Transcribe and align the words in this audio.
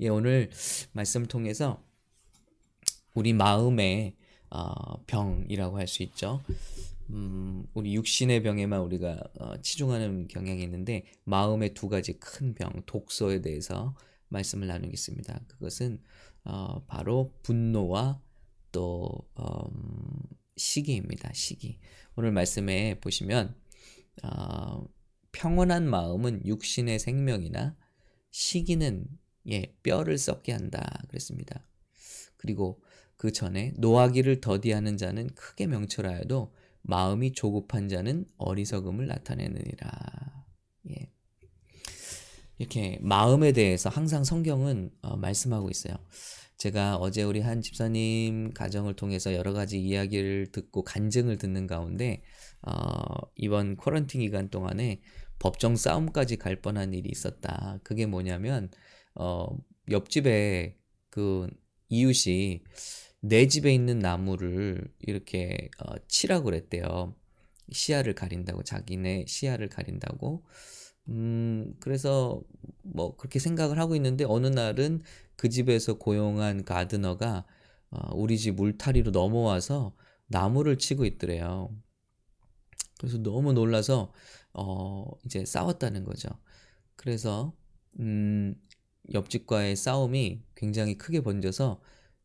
예, 0.00 0.08
오늘 0.08 0.48
말씀 0.92 1.26
통해서 1.26 1.82
우리 3.14 3.32
마음의 3.32 4.14
어, 4.50 5.04
병이라고 5.06 5.76
할 5.76 5.88
수 5.88 6.04
있죠. 6.04 6.40
음, 7.10 7.66
우리 7.74 7.94
육신의 7.96 8.44
병에만 8.44 8.80
우리가 8.80 9.18
어, 9.40 9.60
치중하는 9.60 10.28
경향이 10.28 10.62
있는데 10.62 11.04
마음의 11.24 11.74
두 11.74 11.88
가지 11.88 12.12
큰 12.20 12.54
병, 12.54 12.70
독소에 12.86 13.40
대해서 13.40 13.96
말씀을 14.28 14.68
나누겠습니다. 14.68 15.40
그것은 15.48 16.00
어, 16.44 16.84
바로 16.86 17.34
분노와 17.42 18.22
또 18.70 19.10
음, 19.40 20.20
시기입니다. 20.56 21.32
시기. 21.32 21.80
오늘 22.14 22.30
말씀에 22.30 23.00
보시면 23.00 23.56
어, 24.22 24.86
평온한 25.32 25.90
마음은 25.90 26.46
육신의 26.46 27.00
생명이나 27.00 27.76
시기는 28.30 29.08
예, 29.50 29.74
뼈를 29.82 30.18
썩게 30.18 30.52
한다 30.52 31.02
그랬습니다. 31.08 31.66
그리고 32.36 32.80
그 33.16 33.32
전에 33.32 33.72
노하기를 33.78 34.40
더디하는 34.40 34.96
자는 34.96 35.28
크게 35.34 35.66
명철하여도 35.66 36.54
마음이 36.82 37.32
조급한 37.32 37.88
자는 37.88 38.24
어리석음을 38.36 39.06
나타내느니라. 39.06 40.46
예. 40.90 41.12
이렇게 42.58 42.98
마음에 43.00 43.52
대해서 43.52 43.88
항상 43.88 44.24
성경은 44.24 44.90
어, 45.02 45.16
말씀하고 45.16 45.70
있어요. 45.70 45.94
제가 46.56 46.96
어제 46.96 47.22
우리 47.22 47.40
한 47.40 47.60
집사님 47.60 48.52
가정을 48.52 48.94
통해서 48.94 49.32
여러 49.32 49.52
가지 49.52 49.80
이야기를 49.80 50.50
듣고 50.50 50.82
간증을 50.82 51.38
듣는 51.38 51.68
가운데 51.68 52.22
어, 52.62 52.72
이번 53.36 53.76
쿼런틴 53.76 54.20
기간 54.20 54.48
동안에 54.48 55.00
법정 55.38 55.76
싸움까지 55.76 56.36
갈 56.36 56.56
뻔한 56.60 56.94
일이 56.94 57.08
있었다. 57.10 57.78
그게 57.84 58.06
뭐냐면 58.06 58.70
어, 59.18 59.46
옆집에 59.90 60.78
그 61.10 61.48
이웃이 61.90 62.64
내 63.20 63.48
집에 63.48 63.74
있는 63.74 63.98
나무를 63.98 64.92
이렇게 65.00 65.70
어, 65.80 65.94
치라고 66.08 66.46
그랬대요. 66.46 67.14
시야를 67.72 68.14
가린다고 68.14 68.62
자기네 68.64 69.26
시야를 69.28 69.68
가린다고. 69.68 70.44
음 71.10 71.74
그래서 71.80 72.42
뭐 72.82 73.16
그렇게 73.16 73.38
생각을 73.38 73.78
하고 73.78 73.96
있는데 73.96 74.24
어느 74.24 74.46
날은 74.48 75.02
그 75.36 75.48
집에서 75.48 75.98
고용한 75.98 76.64
가드너가 76.64 77.46
어, 77.90 78.14
우리 78.14 78.38
집 78.38 78.60
울타리로 78.60 79.10
넘어와서 79.12 79.94
나무를 80.28 80.78
치고 80.78 81.04
있더래요. 81.06 81.70
그래서 82.98 83.18
너무 83.18 83.52
놀라서 83.52 84.12
어 84.52 85.04
이제 85.24 85.44
싸웠다는 85.44 86.04
거죠. 86.04 86.28
그래서 86.96 87.56
음 88.00 88.54
옆집과의 89.12 89.76
싸움이 89.76 90.42
굉장히 90.54 90.96
크게 90.96 91.20
번져서 91.22 91.80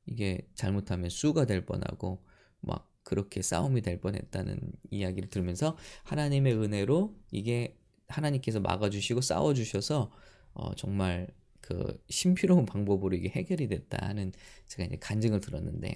이게 0.05 0.47
잘못하면 0.55 1.09
수가 1.09 1.45
될 1.45 1.65
뻔하고 1.65 2.23
막 2.61 2.91
그렇게 3.03 3.41
싸움이 3.41 3.81
될 3.81 3.99
뻔했다는 3.99 4.59
이야기를 4.91 5.29
들으면서 5.29 5.77
하나님의 6.03 6.53
은혜로 6.53 7.15
이게 7.31 7.77
하나님께서 8.07 8.59
막아주시고 8.59 9.21
싸워주셔서 9.21 10.11
어 10.53 10.75
정말 10.75 11.27
그 11.61 12.01
신비로운 12.09 12.65
방법으로 12.65 13.15
이게 13.15 13.29
해결이 13.29 13.67
됐다 13.67 14.05
하는 14.05 14.31
제가 14.67 14.85
이제 14.85 14.97
간증을 14.97 15.39
들었는데 15.39 15.95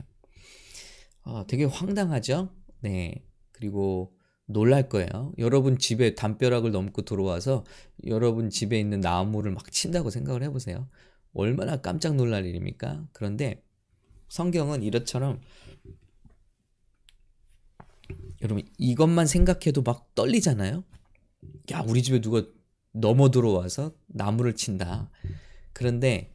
어 1.23 1.45
되게 1.45 1.65
황당하죠? 1.65 2.53
네. 2.81 3.23
그리고 3.51 4.16
놀랄 4.47 4.89
거예요. 4.89 5.33
여러분 5.37 5.77
집에 5.77 6.15
담벼락을 6.15 6.71
넘고 6.71 7.03
들어와서 7.03 7.65
여러분 8.05 8.49
집에 8.49 8.79
있는 8.79 9.01
나무를 9.01 9.51
막 9.51 9.71
친다고 9.71 10.09
생각을 10.09 10.41
해보세요. 10.43 10.87
얼마나 11.33 11.77
깜짝 11.77 12.15
놀랄 12.15 12.45
일입니까? 12.45 13.07
그런데 13.11 13.61
성경은 14.29 14.83
이것처럼 14.83 15.41
여러분 18.41 18.63
이것만 18.77 19.27
생각해도 19.27 19.81
막 19.83 20.15
떨리잖아요. 20.15 20.83
야 21.71 21.83
우리 21.87 22.01
집에 22.01 22.21
누가 22.21 22.43
넘어 22.93 23.29
들어와서 23.29 23.93
나무를 24.07 24.55
친다. 24.55 25.11
그런데 25.73 26.33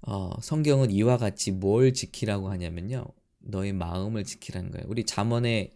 어, 0.00 0.30
성경은 0.40 0.90
이와 0.90 1.18
같이 1.18 1.52
뭘 1.52 1.92
지키라고 1.92 2.50
하냐면요. 2.50 3.04
너의 3.38 3.74
마음을 3.74 4.24
지키라는 4.24 4.70
거예요. 4.70 4.86
우리 4.88 5.04
잠언에 5.04 5.70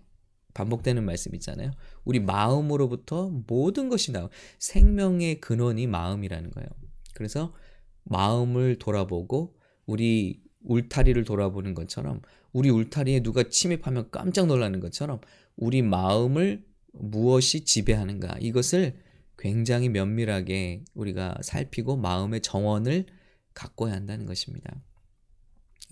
반복되는 0.58 1.04
말씀 1.04 1.34
있잖아요. 1.36 1.70
우리 2.04 2.18
마음으로부터 2.18 3.30
모든 3.46 3.88
것이 3.88 4.10
나오. 4.10 4.28
생명의 4.58 5.40
근원이 5.40 5.86
마음이라는 5.86 6.50
거예요. 6.50 6.68
그래서 7.14 7.54
마음을 8.02 8.76
돌아보고 8.76 9.54
우리 9.86 10.42
울타리를 10.64 11.22
돌아보는 11.24 11.74
것처럼 11.74 12.22
우리 12.52 12.70
울타리에 12.70 13.20
누가 13.20 13.44
침입하면 13.44 14.10
깜짝 14.10 14.46
놀라는 14.46 14.80
것처럼 14.80 15.20
우리 15.56 15.82
마음을 15.82 16.64
무엇이 16.92 17.64
지배하는가 17.64 18.38
이것을 18.40 18.98
굉장히 19.38 19.88
면밀하게 19.88 20.84
우리가 20.94 21.38
살피고 21.42 21.96
마음의 21.96 22.40
정원을 22.40 23.06
가꿔야 23.54 23.92
한다는 23.92 24.26
것입니다. 24.26 24.82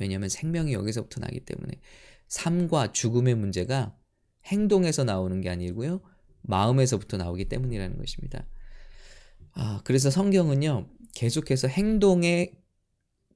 왜냐하면 0.01 0.29
생명이 0.29 0.73
여기서부터 0.73 1.21
나기 1.21 1.39
때문에 1.39 1.75
삶과 2.27 2.91
죽음의 2.91 3.37
문제가 3.37 3.97
행동에서 4.47 5.05
나오는 5.05 5.41
게 5.41 5.51
아니고요. 5.51 6.01
마음에서부터 6.43 7.17
나오기 7.17 7.49
때문이라는 7.49 7.99
것입니다. 7.99 8.47
아, 9.53 9.81
그래서 9.85 10.11
성경은요. 10.11 10.89
계속해서 11.15 11.69
행동에 11.69 12.53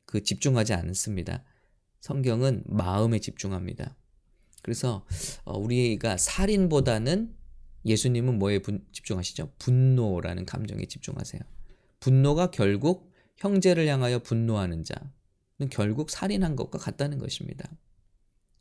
그 0.04 0.22
집중하지 0.22 0.74
않습니다. 0.74 1.44
성경은 2.00 2.64
마음에 2.66 3.18
집중합니다. 3.18 3.96
그래서 4.62 5.06
어, 5.44 5.58
우리가 5.58 6.16
살인보다는 6.16 7.34
예수님은 7.86 8.38
뭐에 8.38 8.58
분, 8.60 8.84
집중하시죠? 8.92 9.52
분노라는 9.58 10.44
감정에 10.44 10.84
집중하세요. 10.84 11.40
분노가 12.00 12.50
결국 12.50 13.10
형제를 13.36 13.86
향하여 13.86 14.18
분노하는 14.18 14.84
자는 14.84 15.70
결국 15.70 16.10
살인한 16.10 16.56
것과 16.56 16.78
같다는 16.78 17.18
것입니다. 17.18 17.70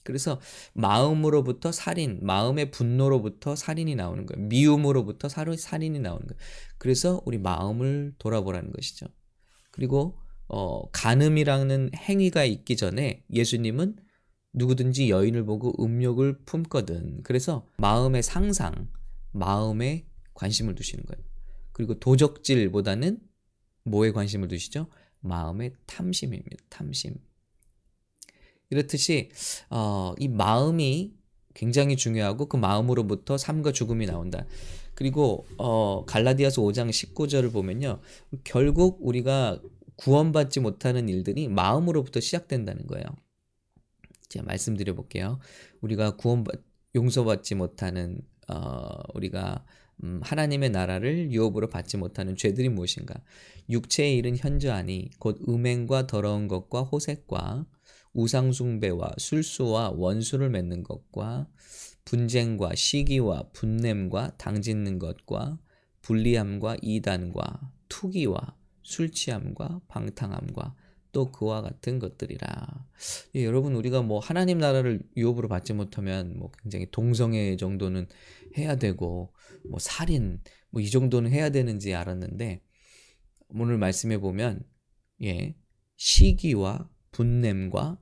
그래서 0.04 0.40
마음으로부터 0.74 1.72
살인, 1.72 2.20
마음의 2.22 2.72
분노로부터 2.72 3.56
살인이 3.56 3.96
나오는 3.96 4.26
거예요. 4.26 4.48
미움으로부터 4.48 5.30
살인이 5.30 6.00
나오는 6.00 6.26
거예요. 6.26 6.40
그래서 6.78 7.22
우리 7.26 7.38
마음을 7.38 8.14
돌아보라는 8.18 8.72
것이죠. 8.72 9.08
그리고 9.72 10.18
어, 10.48 10.90
간음이라는 10.92 11.92
행위가 11.96 12.44
있기 12.44 12.76
전에 12.76 13.24
예수님은 13.32 13.98
누구든지 14.54 15.10
여인을 15.10 15.46
보고 15.46 15.74
음욕을 15.84 16.40
품거든. 16.46 17.22
그래서 17.24 17.68
마음의 17.78 18.24
상상, 18.24 18.90
마음에 19.32 20.08
관심을 20.34 20.74
두시는 20.76 21.06
거예요. 21.06 21.24
그리고 21.72 22.00
도적질보다는 22.00 23.20
뭐에 23.84 24.12
관심을 24.12 24.48
두시죠? 24.48 24.88
마음의 25.20 25.74
탐심입니다. 25.86 26.66
탐심. 26.70 27.16
이렇듯이 28.70 29.30
어, 29.70 30.14
이 30.18 30.28
마음이 30.28 31.14
굉장히 31.54 31.96
중요하고 31.98 32.48
그 32.48 32.58
마음으로부터 32.58 33.38
삶과 33.38 33.72
죽음이 33.72 34.06
나온다. 34.06 34.46
그리고 34.94 35.46
어, 35.58 36.06
갈라디아서 36.06 36.62
5장 36.62 36.90
19절을 36.90 37.52
보면요. 37.52 38.00
결국 38.44 39.00
우리가 39.02 39.62
구원받지 39.96 40.60
못하는 40.60 41.10
일들이 41.10 41.48
마음으로부터 41.48 42.20
시작된다는 42.20 42.88
거예요. 42.88 43.06
제가 44.30 44.46
말씀드려 44.46 44.94
볼게요. 44.94 45.40
우리가 45.82 46.16
구원 46.16 46.46
용서받지 46.96 47.56
못하는 47.56 48.22
어, 48.48 49.02
우리가 49.14 49.66
음, 50.04 50.22
하나님의 50.24 50.70
나라를 50.70 51.32
유업으로 51.32 51.68
받지 51.68 51.98
못하는 51.98 52.36
죄들이 52.36 52.70
무엇인가? 52.70 53.16
육체의 53.70 54.18
일은 54.18 54.38
현저하니 54.38 55.12
곧 55.20 55.40
음행과 55.48 56.08
더러운 56.08 56.48
것과 56.48 56.82
호색과 56.84 57.66
우상숭배와 58.14 59.12
술수와 59.18 59.92
원수를 59.96 60.50
맺는 60.50 60.84
것과 60.84 61.48
분쟁과 62.06 62.76
시기와 62.76 63.50
분냄과 63.54 64.38
당짓는 64.38 65.00
것과 65.00 65.60
불리함과 66.02 66.78
이단과 66.82 67.72
투기와 67.88 68.56
술취함과 68.84 69.82
방탕함과 69.88 70.76
또 71.12 71.32
그와 71.32 71.62
같은 71.62 72.00
것들이라. 72.00 72.88
예, 73.36 73.44
여러분 73.46 73.76
우리가 73.76 74.02
뭐 74.02 74.20
하나님 74.20 74.60
나라를 74.60 75.02
유업으로 75.18 75.48
받지 75.48 75.74
못하면 75.74 76.38
뭐 76.38 76.52
굉장히 76.62 76.88
동성애 76.92 77.56
정도는 77.58 78.08
해야 78.58 78.76
되고 78.76 79.34
뭐 79.70 79.80
살인 79.80 80.42
뭐 80.72 80.82
이 80.82 80.90
정도는 80.90 81.32
해야 81.32 81.50
되는지 81.50 81.94
알았는데 81.96 82.64
오늘 83.50 83.78
말씀해 83.78 84.20
보면 84.20 84.64
예 85.24 85.56
시기와 85.98 86.90
분냄과 87.12 88.00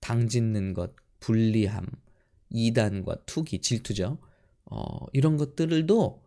당짓는 0.00 0.74
것, 0.74 0.94
불리함, 1.20 1.86
이단과 2.50 3.24
투기, 3.24 3.60
질투죠. 3.60 4.18
어, 4.66 5.06
이런 5.12 5.36
것들도 5.36 6.22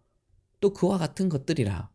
또 0.60 0.74
그와 0.74 0.98
같은 0.98 1.30
것들이라. 1.30 1.92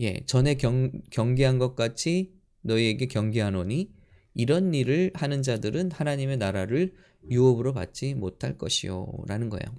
예, 0.00 0.24
전에 0.26 0.54
경, 0.54 0.92
경계한 1.10 1.58
것 1.58 1.74
같이 1.74 2.34
너희에게 2.62 3.06
경계하노니 3.06 3.92
이런 4.34 4.74
일을 4.74 5.10
하는 5.14 5.42
자들은 5.42 5.92
하나님의 5.92 6.38
나라를 6.38 6.94
유업으로 7.30 7.72
받지 7.72 8.14
못할 8.14 8.58
것이요 8.58 9.24
라는 9.26 9.48
거예요. 9.50 9.76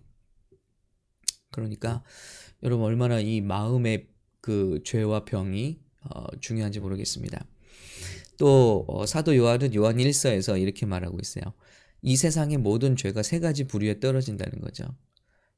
그러니까 1.51 2.03
여러분 2.61 2.85
얼마나 2.85 3.19
이 3.19 3.41
마음의 3.41 4.07
그 4.41 4.81
죄와 4.83 5.25
병이 5.25 5.79
어, 6.09 6.37
중요한지 6.39 6.79
모르겠습니다. 6.79 7.45
또 8.37 8.85
어, 8.87 9.05
사도 9.05 9.35
요한은 9.35 9.73
요한 9.75 9.97
1서에서 9.97 10.61
이렇게 10.61 10.85
말하고 10.85 11.17
있어요. 11.21 11.43
이 12.01 12.17
세상의 12.17 12.57
모든 12.57 12.95
죄가 12.95 13.23
세 13.23 13.39
가지 13.39 13.65
부류에 13.65 13.99
떨어진다는 13.99 14.59
거죠. 14.59 14.83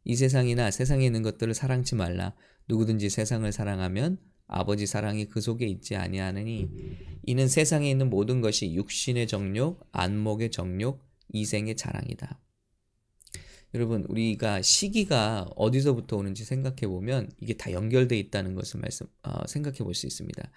이 0.03 0.15
세상이나 0.15 0.69
세상에 0.69 1.05
있는 1.05 1.23
것들을 1.23 1.53
사랑치 1.55 1.95
말라. 1.95 2.35
누구든지 2.67 3.09
세상을 3.09 3.51
사랑하면 3.51 4.19
아버지 4.47 4.85
사랑이 4.85 5.25
그 5.25 5.41
속에 5.41 5.65
있지 5.65 5.95
아니하느니 5.95 6.69
이는 7.23 7.47
세상에 7.47 7.89
있는 7.89 8.09
모든 8.09 8.41
것이 8.41 8.73
육신의 8.73 9.27
정욕, 9.27 9.87
안목의 9.91 10.51
정욕, 10.51 11.03
이생의 11.33 11.75
자랑이다. 11.75 12.39
여러분 13.73 14.05
우리가 14.07 14.61
시기가 14.61 15.49
어디서부터 15.55 16.15
오는지 16.17 16.45
생각해 16.45 16.87
보면 16.87 17.29
이게 17.41 17.55
다 17.55 17.71
연결돼 17.71 18.17
있다는 18.17 18.55
것을 18.55 18.79
말씀 18.79 19.07
어, 19.23 19.45
생각해 19.47 19.79
볼 19.79 19.93
수 19.93 20.05
있습니다. 20.07 20.51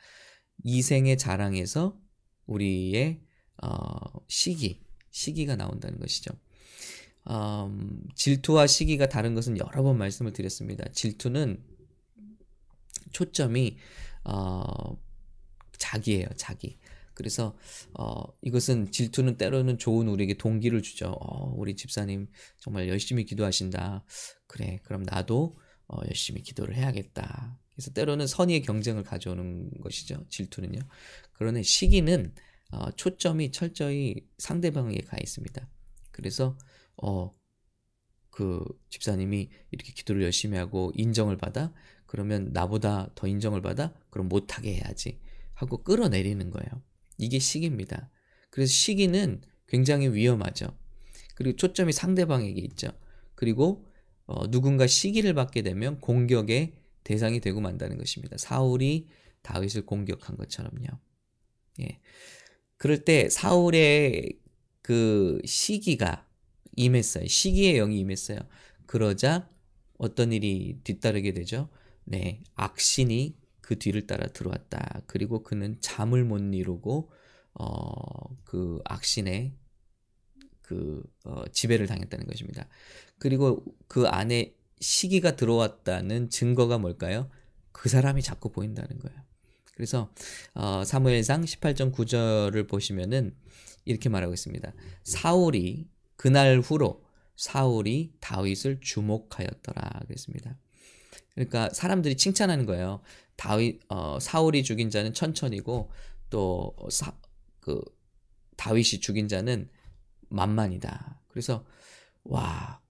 이생의 0.64 1.19
자랑에서 1.19 1.99
우리의 2.46 3.20
어, 3.62 3.70
시기 4.29 4.82
시기가 5.11 5.56
나온다는 5.56 5.99
것이죠. 5.99 6.32
음, 7.31 8.05
질투와 8.14 8.67
시기가 8.67 9.08
다른 9.08 9.35
것은 9.35 9.58
여러 9.58 9.82
번 9.82 9.99
말씀을 9.99 10.32
드렸습니다. 10.32 10.85
질투는 10.93 11.62
초점이 13.12 13.78
어, 14.25 14.96
자기예요, 15.78 16.26
자기. 16.37 16.78
그래서 17.14 17.56
어, 17.94 18.22
이것은 18.43 18.93
질투는 18.93 19.38
때로는 19.38 19.78
좋은 19.78 20.06
우리에게 20.08 20.34
동기를 20.34 20.82
주죠. 20.82 21.16
어, 21.20 21.52
우리 21.56 21.75
집사님 21.75 22.28
정말 22.58 22.88
열심히 22.88 23.25
기도하신다. 23.25 24.05
그래, 24.46 24.78
그럼 24.84 25.02
나도 25.02 25.58
어, 25.88 26.00
열심히 26.06 26.43
기도를 26.43 26.76
해야겠다. 26.76 27.58
그래서 27.72 27.93
때로는 27.93 28.26
선의의 28.26 28.62
경쟁을 28.62 29.02
가져오는 29.02 29.70
것이죠. 29.81 30.26
질투는요. 30.28 30.81
그러나 31.32 31.62
시기는 31.62 32.34
어, 32.70 32.90
초점이 32.93 33.50
철저히 33.50 34.26
상대방에게 34.38 35.02
가 35.02 35.16
있습니다. 35.19 35.69
그래서 36.11 36.56
어, 37.02 37.32
그 38.38 38.64
집사님이 38.88 39.50
이렇게 39.73 39.93
기도를 39.93 40.23
열심히 40.23 40.58
하고 40.58 40.93
인정을 40.94 41.38
받아 41.38 41.73
그러면 42.06 42.50
나보다 42.52 43.11
더 43.17 43.26
인정을 43.26 43.62
받아 43.62 43.93
그럼 44.11 44.29
못하게 44.29 44.75
해야지 44.75 45.19
하고 45.55 45.82
끌어내리는 45.82 46.49
거예요. 46.49 46.69
이게 47.17 47.40
시기입니다. 47.40 48.08
그래서 48.50 48.70
시기는 48.70 49.43
굉장히 49.67 50.06
위험하죠. 50.12 50.69
그리고 51.35 51.56
초점이 51.56 51.93
상대방에게 51.93 52.61
있죠. 52.61 52.93
그리고 53.35 53.85
어, 54.26 54.49
누군가 54.49 54.87
시기를 54.87 55.35
받게 55.35 55.62
되면 55.62 55.99
공격의 55.99 56.75
대상이 57.02 57.40
되고 57.40 57.61
만다는 57.61 57.99
것입니다. 57.99 58.37
사울이 58.38 59.08
다윗을 59.43 59.85
공격한 59.85 60.37
것처럼요. 60.37 60.87
예. 61.81 61.99
그럴 62.76 63.05
때 63.05 63.29
사울의 63.29 64.38
그 64.82 65.40
시기가 65.44 66.27
임했어요. 66.78 67.26
시기의 67.26 67.75
영이 67.75 67.98
임했어요. 68.00 68.38
그러자 68.86 69.48
어떤 69.98 70.32
일이 70.32 70.78
뒤따르게 70.84 71.32
되죠? 71.32 71.69
네, 72.04 72.42
악신이 72.54 73.36
그 73.60 73.78
뒤를 73.78 74.06
따라 74.06 74.26
들어왔다. 74.28 75.02
그리고 75.06 75.42
그는 75.42 75.76
잠을 75.80 76.25
못 76.25 76.38
이루고 76.38 77.10
어, 77.54 78.36
그 78.44 78.80
악신의 78.84 79.54
그 80.62 81.02
어, 81.25 81.44
지배를 81.52 81.86
당했다는 81.86 82.26
것입니다. 82.26 82.69
그리고 83.19 83.64
그 83.88 84.06
안에 84.06 84.54
시기가 84.80 85.36
들어왔다는 85.36 86.30
증거가 86.30 86.78
뭘까요? 86.78 87.28
그 87.72 87.88
사람이 87.88 88.22
자꾸 88.22 88.50
보인다는 88.50 88.98
거예요. 88.98 89.19
그래서 89.75 90.12
어, 90.54 90.82
사무엘상 90.84 91.42
18장 91.42 91.92
9절을 91.92 92.69
보시면은 92.69 93.34
이렇게 93.84 94.08
말하고 94.08 94.34
있습니다. 94.34 94.72
사울이 95.04 95.88
그날 96.18 96.58
후로 96.58 97.04
사울이 97.36 98.12
다윗을 98.18 98.80
주목하였더라 98.80 100.00
그랬습니다. 100.06 100.58
그러니까 101.34 101.70
사람들이 101.70 102.16
칭찬하는 102.16 102.66
거예요. 102.66 103.00
다윗 103.36 103.80
어, 103.88 104.18
사울이 104.20 104.64
죽인 104.64 104.90
자는 104.90 105.14
천천히고 105.14 105.90
또 106.28 106.74
사, 106.90 107.16
그 107.60 107.80
다윗이 108.56 109.00
죽인 109.00 109.28
자는 109.28 109.70
만만이다. 110.28 111.22
그래서 111.28 111.64
와 112.24 112.82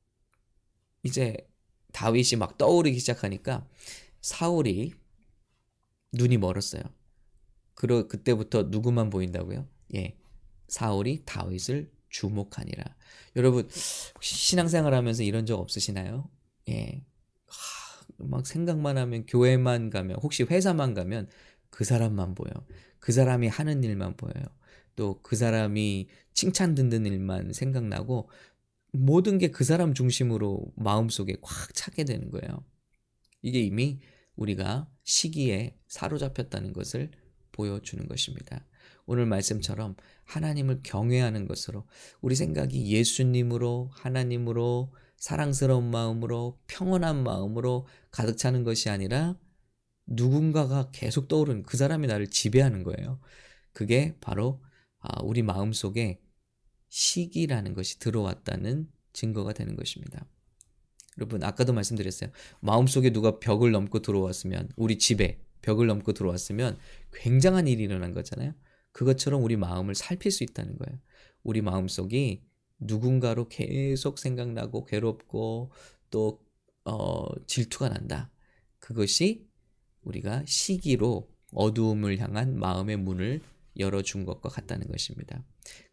이제 1.03 1.37
다윗이 1.93 2.39
막 2.39 2.57
떠오르기 2.57 2.99
시작하니까 2.99 3.69
사울이 4.23 4.95
눈이 6.13 6.39
멀었어요. 6.39 6.83
그러 7.75 8.09
그때부터 8.09 8.65
누구만 8.65 9.11
보인다고요? 9.11 9.69
예. 9.97 10.17
사울이 10.69 11.25
다윗을 11.27 11.98
주목하니라. 12.11 12.85
여러분 13.37 13.69
신앙생활 14.21 14.95
하면서 14.95 15.23
이런 15.23 15.47
적 15.47 15.59
없으시나요? 15.61 16.29
예. 16.69 17.05
하, 17.47 18.05
막 18.19 18.47
생각만 18.47 18.99
하면 18.99 19.27
교회만 19.27 19.91
가면 19.91 20.19
혹시 20.23 20.43
회사만 20.45 20.95
가면 20.95 21.29
그 21.71 21.85
사람만 21.85 22.35
보여. 22.35 22.51
그 22.99 23.13
사람이 23.13 23.49
하는 23.49 23.83
일만 23.85 24.17
보여요. 24.17 24.45
또 24.97 25.21
그 25.23 25.37
사람이 25.37 26.09
칭찬 26.35 26.75
듣는 26.75 27.07
일만 27.07 27.53
생각나고 27.53 28.29
모든 28.93 29.39
게 29.39 29.49
그 29.49 29.65
사람 29.65 29.95
중심으로 29.95 30.73
마음속에 30.77 31.37
꽉 31.43 31.75
차게 31.75 32.05
되는 32.05 32.31
거예요. 32.31 32.65
이게 33.43 33.61
이미 33.61 34.01
우리가 34.37 34.89
시기에 35.05 35.77
사로잡혔다는 35.89 36.73
것을 36.73 37.11
보여주는 37.53 38.07
것입니다. 38.09 38.65
오늘 39.09 39.25
말씀처럼 39.25 39.97
하나님을 40.27 40.81
경외하는 40.83 41.49
것으로 41.49 41.87
우리 42.21 42.35
생각이 42.35 42.93
예수님으로 42.93 43.89
하나님으로 43.95 44.93
사랑스러운 45.17 45.91
마음으로 45.91 46.61
평온한 46.67 47.23
마음으로 47.25 47.87
가득 48.11 48.37
차는 48.37 48.65
것이 48.65 48.91
아니라 48.91 49.39
누군가가 50.07 50.91
계속 50.93 51.27
떠오르는 51.27 51.63
그 51.63 51.79
사람이 51.79 52.07
나를 52.07 52.29
지배하는 52.29 52.83
거예요. 52.85 53.19
그게 53.73 54.15
바로 54.21 54.63
아, 54.99 55.23
우리 55.23 55.43
마음 55.43 55.73
속에 55.73 56.21
시기라는 56.91 57.73
것이 57.73 57.99
들어왔다는 57.99 58.91
증거가 59.15 59.55
되는 59.55 59.75
것입니다. 59.75 60.27
여러분 61.17 61.43
아까도 61.43 61.73
말씀드렸어요. 61.73 62.31
마음속에 62.61 63.11
누가 63.11 63.39
벽을 63.41 63.73
넘고 63.73 64.03
들어왔으면 64.03 64.69
우리 64.77 64.99
집에 64.99 65.41
벽을 65.63 65.87
넘고 65.87 66.13
들어왔으면 66.13 66.79
굉장한 67.15 67.69
일이 67.69 67.85
일어난 67.85 68.13
거잖아요. 68.13 68.53
그것처럼 68.93 69.43
우리 69.43 69.57
마음을 69.57 69.95
살필 69.95 70.31
수 70.31 70.45
있다는 70.45 70.77
거예요. 70.79 70.99
우리 71.43 71.63
마음속이 71.63 72.43
누군가로 72.81 73.49
계속 73.49 74.19
생각나고 74.19 74.85
괴롭고 74.85 75.71
또 76.11 76.41
어, 76.85 77.27
질투가 77.47 77.89
난다. 77.89 78.31
그것이 78.79 79.47
우리가 80.03 80.43
시기로 80.47 81.29
어두움을 81.53 82.19
향한 82.19 82.59
마음의 82.59 82.97
문을 82.97 83.41
열어준 83.79 84.25
것과 84.25 84.49
같다는 84.49 84.89
것입니다. 84.89 85.45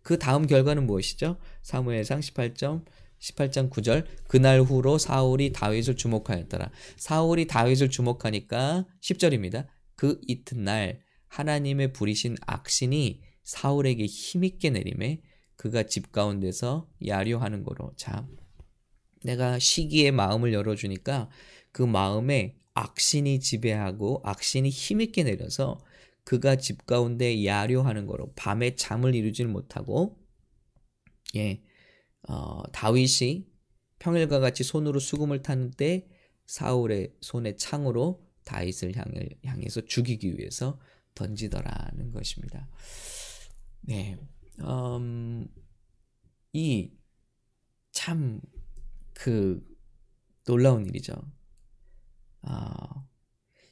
그 0.01 0.17
다음 0.17 0.47
결과는 0.47 0.85
무엇이죠? 0.85 1.37
사무엘상 1.61 2.19
18점 2.19 2.85
18장 3.19 3.69
9절 3.69 4.05
그날 4.27 4.61
후로 4.61 4.97
사울이 4.97 5.51
다윗을 5.51 5.95
주목하였더라. 5.95 6.71
사울이 6.97 7.47
다윗을 7.47 7.89
주목하니까 7.89 8.85
10절입니다. 9.01 9.67
그 9.95 10.19
이튿날 10.27 11.01
하나님의 11.35 11.91
부리신 11.91 12.37
악신이 12.47 13.21
사울에게 13.43 14.05
힘있게 14.05 14.69
내림에 14.69 15.21
그가 15.57 15.83
집 15.83 16.13
가운데서 16.13 16.89
야료하는 17.05 17.63
거로 17.63 17.91
자 17.97 18.25
내가 19.21 19.59
시기에 19.59 20.11
마음을 20.11 20.53
열어주니까 20.53 21.29
그 21.73 21.81
마음에 21.81 22.55
악신이 22.73 23.41
지배하고 23.41 24.21
악신이 24.23 24.69
힘있게 24.69 25.23
내려서 25.23 25.77
그가 26.23 26.55
집 26.55 26.85
가운데 26.85 27.45
야료하는 27.45 28.05
거로 28.05 28.31
밤에 28.35 28.75
잠을 28.75 29.13
이루질 29.13 29.47
못하고 29.47 30.17
예 31.35 31.61
어, 32.29 32.63
다윗이 32.71 33.45
평일과 33.99 34.39
같이 34.39 34.63
손으로 34.63 34.99
수금을 34.99 35.41
타는데 35.41 36.07
사울의 36.45 37.13
손에 37.19 37.57
창으로 37.57 38.25
다윗을 38.45 38.95
향해, 38.95 39.29
향해서 39.43 39.81
죽이기 39.81 40.37
위해서 40.37 40.79
던지더라는 41.15 42.11
것입니다. 42.11 42.69
네, 43.81 44.17
음, 44.61 45.47
이참 46.53 48.41
그 49.13 49.65
놀라운 50.45 50.85
일이죠. 50.85 51.13
어, 52.43 53.07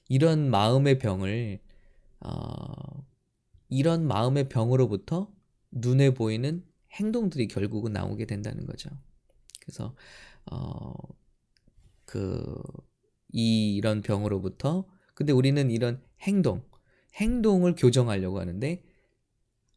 이런 0.09 0.49
마음의 0.49 0.99
병을 0.99 1.61
어, 2.21 3.05
이런 3.69 4.07
마음의 4.07 4.49
병으로부터 4.49 5.31
눈에 5.71 6.13
보이는 6.13 6.65
행동들이 6.93 7.47
결국은 7.47 7.93
나오게 7.93 8.25
된다는 8.25 8.65
거죠. 8.65 8.89
그래서 9.59 9.95
어 10.45 10.93
그 12.13 12.61
이런 13.31 14.03
병으로부터 14.03 14.85
근데 15.15 15.33
우리는 15.33 15.71
이런 15.71 15.99
행동 16.21 16.63
행동을 17.15 17.75
교정하려고 17.75 18.39
하는데 18.39 18.83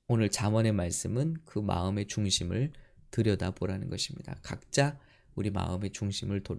오늘 0.09 0.31
잠언의 0.31 0.73
말씀은 0.73 1.37
그 1.45 1.59
마음의 1.59 2.07
중심을 2.07 2.73
들여다보라는 3.11 3.89
것입니다. 3.89 4.37
각자 4.43 4.99
우리 5.35 5.51
마음의 5.51 5.93
중심을 5.93 6.43
도, 6.43 6.57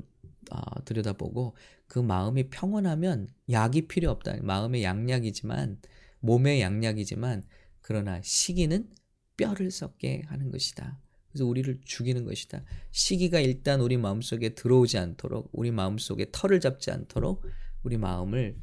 어, 0.52 0.86
들여다보고 0.86 1.56
그 1.88 2.00
마음이 2.00 2.50
평온하면 2.50 3.28
약이 3.50 3.88
필요 3.88 4.12
없다. 4.12 4.38
마음의 4.42 4.84
양약이지만 4.84 5.80
몸의 6.20 6.62
양약이지만 6.62 7.44
그러나 7.82 8.22
시기는 8.22 8.90
뼈를 9.38 9.72
썩게 9.72 10.24
하는 10.28 10.52
것이다. 10.52 11.00
그래서 11.30 11.46
우리를 11.46 11.80
죽이는 11.86 12.26
것이다. 12.26 12.64
시기가 12.92 13.40
일단 13.40 13.80
우리 13.80 13.98
마음속에 13.98 14.50
들어오지 14.50 14.98
않도록 14.98 15.50
우리 15.54 15.72
마음속에 15.72 16.28
털을 16.32 16.60
잡지 16.60 16.92
않도록 16.92 17.46
우리 17.84 17.98
마음을 17.98 18.58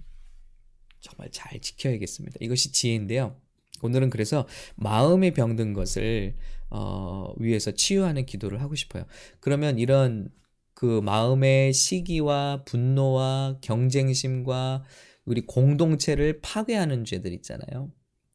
정말 1.04 1.30
잘 1.30 1.60
지켜야겠습니다. 1.60 2.38
이것이 2.40 2.72
지혜인데요. 2.72 3.36
오늘은 3.82 4.08
그래서 4.08 4.48
마음에 4.74 5.32
병든 5.32 5.74
것을 5.74 6.34
어, 6.70 7.34
위해서 7.36 7.72
치유하는 7.72 8.24
기도를 8.24 8.62
하고 8.62 8.74
싶어요. 8.74 9.04
그러면 9.38 9.78
이런 9.78 10.30
그 10.72 11.02
마음의 11.02 11.74
시기와 11.74 12.64
분노와 12.64 13.58
경쟁심과 13.60 14.84
우리 15.26 15.42
공동체를 15.42 16.40
파괴하는 16.40 17.04
죄들 17.04 17.32
있잖아요. 17.34 17.92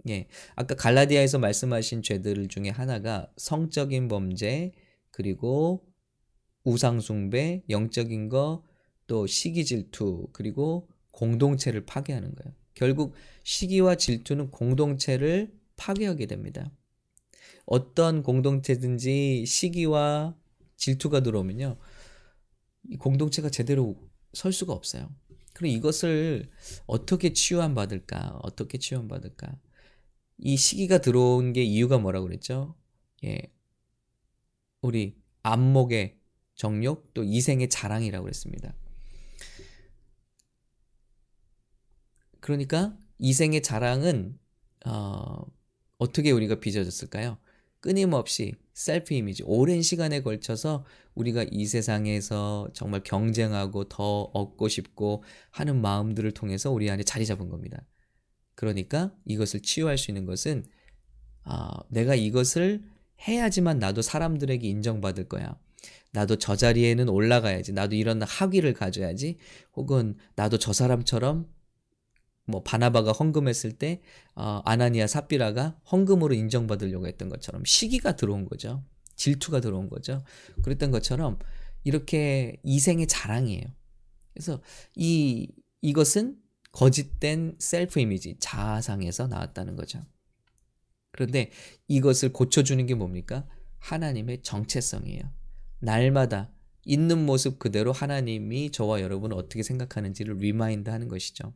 예. 0.07 0.27
아까 0.55 0.75
갈라디아에서 0.75 1.39
말씀하신 1.39 2.03
죄들 2.03 2.47
중에 2.47 2.69
하나가 2.69 3.31
성적인 3.37 4.07
범죄, 4.07 4.71
그리고 5.09 5.83
우상숭배, 6.63 7.63
영적인 7.69 8.29
거, 8.29 8.63
또 9.07 9.25
시기 9.25 9.65
질투, 9.65 10.27
그리고 10.31 10.87
공동체를 11.11 11.85
파괴하는 11.85 12.35
거예요. 12.35 12.58
결국 12.79 13.13
시기와 13.43 13.95
질투는 13.95 14.51
공동체를 14.51 15.51
파괴하게 15.75 16.27
됩니다. 16.27 16.71
어떤 17.65 18.23
공동체든지 18.23 19.45
시기와 19.45 20.33
질투가 20.77 21.19
들어오면요. 21.19 21.77
이 22.87 22.95
공동체가 22.95 23.49
제대로 23.49 24.01
설 24.31 24.53
수가 24.53 24.71
없어요. 24.71 25.13
그럼 25.53 25.71
이것을 25.71 26.49
어떻게 26.85 27.33
치유함 27.33 27.75
받을까? 27.75 28.39
어떻게 28.43 28.77
치유함 28.77 29.09
받을까? 29.09 29.59
이 30.37 30.55
시기가 30.55 30.99
들어온 30.99 31.51
게 31.51 31.63
이유가 31.63 31.97
뭐라고 31.97 32.27
그랬죠? 32.27 32.77
예. 33.25 33.41
우리 34.81 35.17
안목의 35.43 36.17
정욕 36.55 37.13
또 37.13 37.25
이생의 37.25 37.67
자랑이라고 37.67 38.23
그랬습니다. 38.23 38.73
그러니까 42.49 42.97
이생의 43.19 43.61
자랑은 43.61 44.39
어, 44.87 45.45
어떻게 45.99 46.31
우리가 46.31 46.59
빚어졌을까요? 46.59 47.37
끊임없이 47.79 48.55
셀프 48.73 49.13
이미지 49.13 49.43
오랜 49.45 49.83
시간에 49.83 50.23
걸쳐서 50.23 50.83
우리가 51.13 51.45
이 51.51 51.67
세상에서 51.67 52.69
정말 52.73 53.03
경쟁하고 53.03 53.83
더 53.83 54.21
얻고 54.33 54.67
싶고 54.67 55.23
하는 55.51 55.79
마음들을 55.79 56.31
통해서 56.31 56.71
우리 56.71 56.89
안에 56.89 57.03
자리 57.03 57.27
잡은 57.27 57.49
겁니다. 57.49 57.85
그러니까 58.55 59.13
이것을 59.25 59.59
치유할 59.61 59.99
수 59.99 60.09
있는 60.09 60.25
것은 60.25 60.65
아, 61.43 61.69
내가 61.89 62.15
이것을 62.15 62.81
해야지만 63.27 63.77
나도 63.77 64.01
사람들에게 64.01 64.67
인정받을 64.67 65.29
거야. 65.29 65.55
나도 66.13 66.37
저 66.37 66.55
자리에는 66.55 67.09
올라가야지. 67.09 67.73
나도 67.73 67.95
이런 67.95 68.23
학위를 68.23 68.73
가져야지. 68.73 69.37
혹은 69.75 70.15
나도 70.35 70.57
저 70.57 70.73
사람처럼 70.73 71.47
뭐 72.49 72.63
바나바가 72.63 73.11
헌금했을 73.11 73.73
때 73.73 74.01
어, 74.35 74.61
아나니아 74.65 75.07
삽비라가 75.07 75.79
헌금으로 75.91 76.33
인정받으려고 76.33 77.07
했던 77.07 77.29
것처럼 77.29 77.63
시기가 77.65 78.15
들어온 78.15 78.45
거죠. 78.45 78.83
질투가 79.15 79.59
들어온 79.59 79.89
거죠. 79.89 80.23
그랬던 80.63 80.91
것처럼 80.91 81.39
이렇게 81.83 82.57
이생의 82.63 83.07
자랑이에요. 83.07 83.65
그래서 84.33 84.61
이 84.95 85.51
이것은 85.81 86.37
거짓된 86.71 87.55
self 87.59 87.99
image, 87.99 88.37
자아상에서 88.39 89.27
나왔다는 89.27 89.75
거죠. 89.75 90.05
그런데 91.11 91.51
이것을 91.87 92.31
고쳐주는 92.31 92.85
게 92.85 92.95
뭡니까? 92.95 93.47
하나님의 93.79 94.43
정체성이에요. 94.43 95.23
날마다 95.79 96.51
있는 96.85 97.25
모습 97.25 97.59
그대로 97.59 97.91
하나님이 97.91 98.71
저와 98.71 99.01
여러분을 99.01 99.37
어떻게 99.37 99.63
생각하는지를 99.63 100.37
remind 100.37 100.89
하는 100.89 101.07
것이죠. 101.07 101.53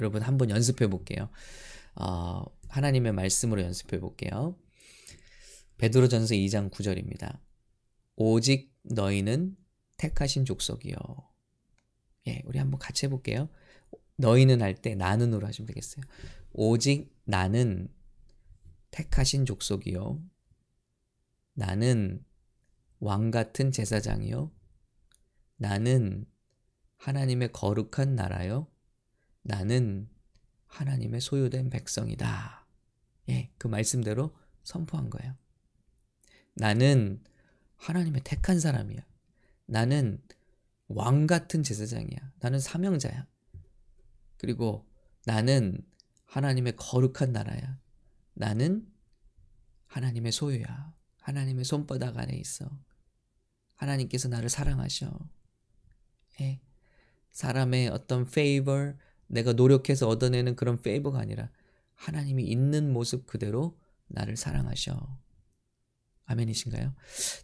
여러분 0.00 0.22
한번 0.22 0.50
연습해 0.50 0.88
볼게요. 0.88 1.28
어, 1.94 2.44
하나님의 2.68 3.12
말씀으로 3.12 3.62
연습해 3.62 4.00
볼게요. 4.00 4.56
베드로전서 5.78 6.34
2장 6.34 6.70
9절입니다. 6.70 7.38
오직 8.16 8.72
너희는 8.82 9.56
택하신 9.96 10.44
족속이요. 10.44 10.96
예, 12.28 12.42
우리 12.44 12.58
한번 12.58 12.78
같이 12.78 13.06
해볼게요. 13.06 13.48
너희는 14.16 14.62
할 14.62 14.74
때 14.74 14.94
나는으로 14.94 15.46
하시면 15.46 15.66
되겠어요. 15.66 16.04
오직 16.52 17.12
나는 17.24 17.88
택하신 18.90 19.46
족속이요. 19.46 20.22
나는 21.54 22.24
왕 23.00 23.30
같은 23.30 23.72
제사장이요. 23.72 24.52
나는 25.56 26.26
하나님의 26.96 27.52
거룩한 27.52 28.14
나라요. 28.14 28.68
나는 29.42 30.08
하나님의 30.66 31.20
소유된 31.20 31.70
백성이다. 31.70 32.66
예, 33.28 33.50
그 33.58 33.66
말씀대로 33.68 34.34
선포한 34.64 35.10
거예요. 35.10 35.36
나는 36.54 37.22
하나님의 37.76 38.22
택한 38.24 38.60
사람이야. 38.60 39.00
나는 39.66 40.22
왕 40.88 41.26
같은 41.26 41.62
제사장이야. 41.62 42.32
나는 42.40 42.60
사명자야. 42.60 43.26
그리고 44.36 44.86
나는 45.24 45.84
하나님의 46.26 46.76
거룩한 46.76 47.32
나라야. 47.32 47.78
나는 48.34 48.86
하나님의 49.86 50.32
소유야. 50.32 50.94
하나님의 51.20 51.64
손바닥 51.64 52.18
안에 52.18 52.34
있어. 52.36 52.68
하나님께서 53.76 54.28
나를 54.28 54.48
사랑하셔. 54.48 55.10
예. 56.40 56.60
사람의 57.30 57.88
어떤 57.88 58.22
favor, 58.22 58.96
내가 59.32 59.54
노력해서 59.54 60.08
얻어내는 60.08 60.56
그런 60.56 60.80
페이버가 60.80 61.18
아니라 61.18 61.50
하나님이 61.94 62.44
있는 62.44 62.92
모습 62.92 63.26
그대로 63.26 63.78
나를 64.08 64.36
사랑하셔. 64.36 65.18
아멘이신가요? 66.26 66.94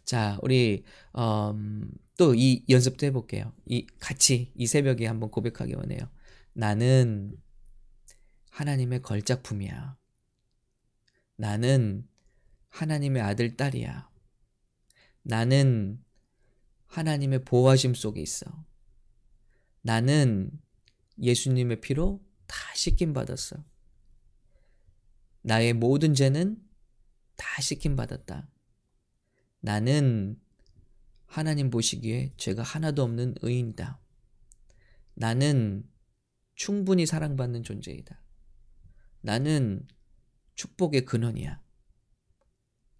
자, 0.05 0.37
우리 0.41 0.83
음, 1.17 1.91
또 2.17 2.33
이 2.35 2.63
연습도 2.69 3.05
해볼게요. 3.07 3.53
이 3.65 3.87
같이 3.99 4.51
이 4.55 4.67
새벽에 4.67 5.07
한번 5.07 5.31
고백하기 5.31 5.73
원해요. 5.73 5.99
나는 6.53 7.35
하나님의 8.51 9.01
걸작품이야. 9.01 9.97
나는 11.37 12.07
하나님의 12.69 13.21
아들 13.21 13.55
딸이야. 13.55 14.09
나는 15.23 16.03
하나님의 16.87 17.45
보호하심 17.45 17.93
속에 17.95 18.21
있어. 18.21 18.45
나는 19.81 20.51
예수님의 21.21 21.81
피로 21.81 22.23
다 22.47 22.55
씻김 22.75 23.13
받았어. 23.13 23.63
나의 25.41 25.73
모든 25.73 26.13
죄는 26.13 26.61
다 27.35 27.61
씻김 27.61 27.95
받았다. 27.95 28.49
나는 29.61 30.39
하나님 31.25 31.69
보시기에 31.69 32.33
죄가 32.37 32.63
하나도 32.63 33.03
없는 33.03 33.35
의인이다. 33.41 33.99
나는 35.13 35.87
충분히 36.55 37.05
사랑받는 37.05 37.63
존재이다. 37.63 38.21
나는 39.21 39.87
축복의 40.55 41.05
근원이야. 41.05 41.61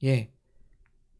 예. 0.03 0.33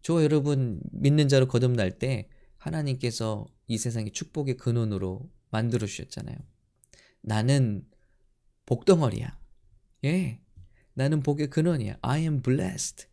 저 0.02 0.24
여러분 0.24 0.82
믿는 0.92 1.28
자로 1.28 1.48
거듭날 1.48 2.00
때 2.00 2.30
하나님께서 2.58 3.46
이 3.68 3.78
세상의 3.78 4.12
축복의 4.12 4.58
근원으로 4.58 5.30
만들어 5.52 5.86
주셨잖아요. 5.88 6.38
나는 7.22 7.88
복덩어리야. 8.66 9.40
예. 10.06 10.42
나는 10.94 11.22
복의 11.22 11.50
근원이야. 11.50 11.98
I 12.02 12.22
am 12.22 12.42
blessed. 12.42 13.08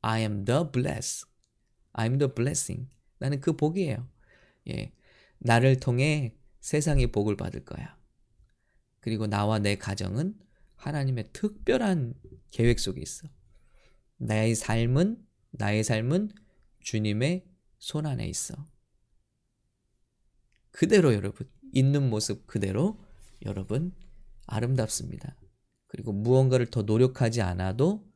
I 0.00 0.20
am 0.20 0.44
the 0.44 0.64
blessed. 0.72 1.26
I 1.92 2.06
am 2.06 2.18
the 2.18 2.32
blessing. 2.32 2.90
나는 3.18 3.40
그 3.40 3.56
복이에요. 3.56 4.08
예. 4.68 4.92
나를 5.38 5.80
통해 5.80 6.36
세상의 6.60 7.08
복을 7.08 7.36
받을 7.36 7.64
거야. 7.64 7.98
그리고 9.00 9.26
나와 9.26 9.58
내 9.58 9.76
가정은 9.76 10.38
하나님의 10.76 11.30
특별한 11.32 12.14
계획 12.50 12.78
속에 12.78 13.00
있어. 13.00 13.28
나의 14.16 14.54
삶은 14.54 15.26
나의 15.50 15.84
삶은 15.84 16.30
주님의 16.80 17.46
손 17.78 18.06
안에 18.06 18.26
있어. 18.26 18.54
그대로 20.70 21.12
여러분 21.12 21.50
있는 21.72 22.08
모습 22.08 22.46
그대로 22.46 22.98
여러분 23.44 23.92
아름답습니다. 24.46 25.36
그리고 25.86 26.12
무언가를 26.12 26.66
더 26.66 26.82
노력하지 26.82 27.42
않아도 27.42 28.06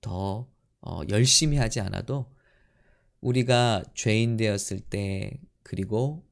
더 0.00 0.48
어, 0.80 1.00
열심히 1.08 1.56
하지 1.56 1.80
않아도 1.80 2.30
우리가 3.20 3.82
죄인 3.94 4.36
되었을 4.36 4.80
때 4.80 5.40
그리고 5.62 6.24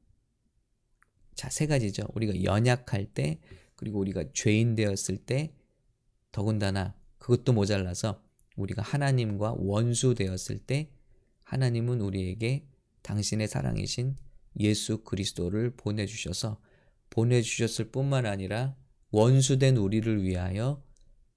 자 1.35 1.49
세 1.49 1.65
가지죠. 1.67 2.05
우리가 2.13 2.43
연약할 2.43 3.05
때 3.05 3.39
그리고 3.75 3.99
우리가 3.99 4.23
죄인 4.33 4.75
되었을 4.75 5.17
때 5.17 5.53
더군다나 6.31 6.95
그것도 7.17 7.53
모자라서 7.53 8.21
우리가 8.55 8.81
하나님과 8.81 9.55
원수 9.57 10.13
되었을 10.13 10.59
때 10.59 10.91
하나님은 11.43 12.01
우리에게 12.01 12.67
당신의 13.01 13.47
사랑이신 13.47 14.15
예수 14.59 15.03
그리스도를 15.03 15.71
보내주셔서 15.75 16.61
보내주셨을 17.13 17.91
뿐만 17.91 18.25
아니라 18.25 18.75
원수된 19.11 19.77
우리를 19.77 20.23
위하여 20.23 20.83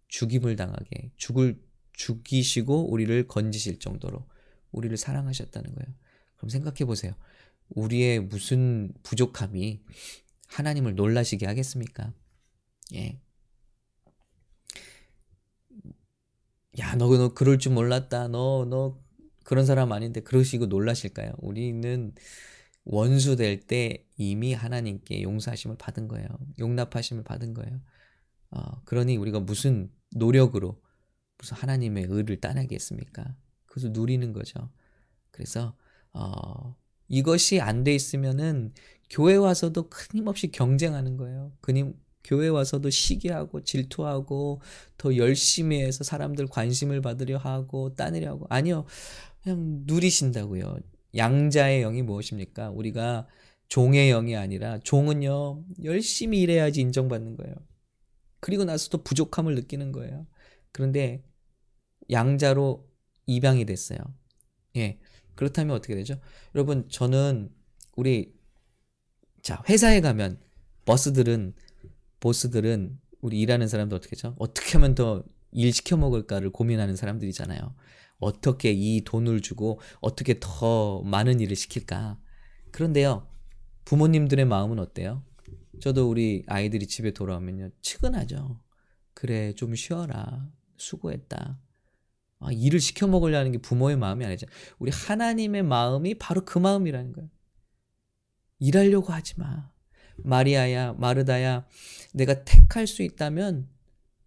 죽임을 0.09 0.57
당하게 0.57 1.13
죽을 1.17 1.63
죽이시고 1.93 2.91
우리를 2.91 3.27
건지실 3.29 3.79
정도로 3.79 4.27
우리를 4.73 4.97
사랑하셨다는 4.97 5.75
거예요. 5.75 5.95
그럼 6.37 6.49
생각해 6.49 6.85
보세요. 6.87 7.15
우리의 7.69 8.21
무슨 8.21 8.93
부족함이 9.03 9.83
하나님을 10.49 10.95
놀라시게 10.95 11.47
하겠습니까? 11.47 12.13
예. 12.95 13.21
야, 16.79 16.95
너, 16.95 17.09
너 17.17 17.35
그럴 17.35 17.59
줄 17.59 17.73
몰랐다. 17.73 18.29
너, 18.29 18.67
너 18.69 18.99
그런 19.45 19.67
사람 19.67 19.93
아닌데 19.93 20.21
그러시고 20.21 20.67
놀라실까요? 20.67 21.33
우리는 21.39 22.15
원수 22.87 23.37
될 23.37 23.61
때 23.67 24.07
이미 24.17 24.55
하나님께 24.55 25.23
용서하심을 25.23 25.77
받은 25.77 26.09
거예요. 26.09 26.29
용납하심을 26.59 27.25
받은 27.25 27.53
거예요. 27.55 27.81
어, 28.51 28.83
그러니 28.85 29.17
우리가 29.17 29.41
무슨 29.41 29.91
노력으로 30.15 30.81
무슨 31.39 31.57
하나님의 31.57 32.07
의를 32.09 32.41
따내겠습니까? 32.41 33.37
그것을 33.67 33.93
누리는 33.93 34.33
거죠. 34.33 34.71
그래서 35.33 35.77
어, 36.13 36.77
이것이 37.09 37.61
안 37.61 37.85
돼 37.85 37.95
있으면은 37.95 38.73
교회 39.11 39.35
와서도 39.37 39.89
끊임없이 39.91 40.51
경쟁하는 40.51 41.17
거예요. 41.17 41.53
그님 41.61 41.95
교회 42.25 42.49
와서도 42.49 42.91
시기하고 42.91 43.63
질투하고 43.65 44.61
더 44.97 45.17
열심히 45.17 45.81
해서 45.83 46.05
사람들 46.05 46.47
관심을 46.49 47.01
받으려 47.01 47.39
하고 47.39 47.95
따내려 47.95 48.31
하고 48.31 48.47
아니요. 48.49 48.85
그냥 49.43 49.83
누리신다고요. 49.87 50.79
양자의 51.17 51.81
영이 51.83 52.03
무엇입니까? 52.03 52.71
우리가 52.71 53.27
종의 53.69 54.09
영이 54.11 54.37
아니라 54.37 54.79
종은요. 54.81 55.65
열심히 55.85 56.41
일해야지 56.41 56.81
인정받는 56.81 57.37
거예요. 57.37 57.55
그리고 58.41 58.65
나서도 58.65 59.03
부족함을 59.03 59.55
느끼는 59.55 59.93
거예요. 59.93 60.27
그런데 60.73 61.25
양자로 62.11 62.89
입양이 63.27 63.65
됐어요. 63.65 63.99
예. 64.77 64.99
그렇다면 65.35 65.75
어떻게 65.77 65.95
되죠? 65.95 66.21
여러분, 66.55 66.89
저는 66.89 67.51
우리 67.97 68.35
자, 69.43 69.63
회사에 69.69 70.01
가면 70.01 70.41
버스들은 70.85 71.55
보스들은 72.21 72.99
우리 73.21 73.41
일하는 73.41 73.69
사람들 73.69 73.97
어떻게 73.97 74.17
죠 74.17 74.35
어떻게 74.39 74.73
하면 74.73 74.95
더 74.95 75.25
일 75.57 75.73
시켜 75.73 75.97
먹을까를 75.97 76.51
고민하는 76.51 76.97
사람들이잖아요. 76.97 77.75
어떻게 78.19 78.73
이 78.73 79.03
돈을 79.05 79.41
주고 79.41 79.81
어떻게 80.01 80.39
더 80.41 81.03
많은 81.03 81.41
일을 81.41 81.57
시킬까? 81.57 82.19
그런데요. 82.73 83.29
부모님들의 83.85 84.45
마음은 84.45 84.79
어때요? 84.79 85.23
저도 85.81 86.09
우리 86.09 86.43
아이들이 86.47 86.87
집에 86.87 87.13
돌아오면요. 87.13 87.71
측은하죠. 87.83 88.61
그래, 89.15 89.53
좀 89.55 89.75
쉬어라. 89.75 90.51
수고했다. 90.77 91.59
아, 92.39 92.53
일을 92.53 92.81
시켜 92.81 93.07
먹으려는 93.07 93.53
게 93.53 93.59
부모의 93.59 93.97
마음이 93.97 94.25
아니죠. 94.25 94.47
우리 94.79 94.91
하나님의 94.91 95.63
마음이 95.63 96.15
바로 96.19 96.45
그 96.45 96.59
마음이라는 96.59 97.13
거예요. 97.13 97.31
일하려고 98.59 99.13
하지 99.13 99.39
마. 99.39 99.71
마리아야, 100.19 100.95
마르다야, 100.95 101.67
내가 102.15 102.45
택할 102.45 102.87
수 102.87 103.03
있다면 103.03 103.69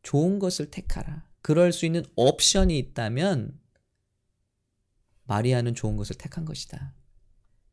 좋은 0.03 0.39
것을 0.39 0.69
택하라. 0.69 1.27
그럴 1.41 1.71
수 1.71 1.85
있는 1.85 2.03
옵션이 2.15 2.77
있다면 2.77 3.59
마리아는 5.29 5.75
좋은 5.75 5.95
것을 5.95 6.17
택한 6.17 6.43
것이다. 6.43 6.93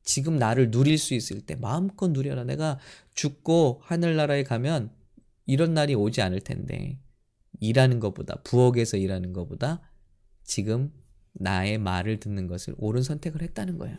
지금 0.03 0.38
나를 0.38 0.71
누릴 0.71 0.99
수 0.99 1.14
있을 1.14 1.40
때 1.40 1.57
마음껏 1.57 2.09
누려라. 2.09 2.45
내가 2.45 2.79
죽고 3.14 3.81
하늘나라에 3.83 4.45
가면 4.45 4.95
이런 5.47 5.75
날이 5.75 5.95
오지 5.95 6.21
않을 6.21 6.42
텐데 6.42 7.01
일하는 7.59 7.99
것보다 7.99 8.42
부엌에서 8.45 8.99
일하는 8.99 9.33
것보다 9.33 9.81
지금 10.45 10.92
나의 11.33 11.79
말을 11.79 12.21
듣는 12.21 12.47
것을 12.47 12.75
옳은 12.77 13.03
선택을 13.03 13.42
했다는 13.42 13.79
거예요. 13.79 13.97